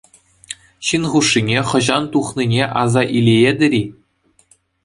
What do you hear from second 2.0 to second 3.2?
тухнине аса